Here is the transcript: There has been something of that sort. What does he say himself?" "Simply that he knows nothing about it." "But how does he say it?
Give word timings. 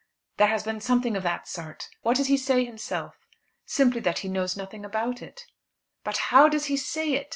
There 0.37 0.47
has 0.47 0.63
been 0.63 0.81
something 0.81 1.15
of 1.15 1.21
that 1.21 1.47
sort. 1.47 1.87
What 2.01 2.17
does 2.17 2.25
he 2.25 2.35
say 2.35 2.65
himself?" 2.65 3.13
"Simply 3.67 4.01
that 4.01 4.17
he 4.25 4.29
knows 4.29 4.57
nothing 4.57 4.83
about 4.83 5.21
it." 5.21 5.45
"But 6.03 6.17
how 6.33 6.49
does 6.49 6.65
he 6.65 6.75
say 6.77 7.13
it? 7.13 7.29